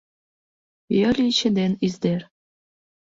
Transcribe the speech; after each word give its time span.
Йолъече 0.99 1.49
ден 1.57 1.71
издер 1.87 2.21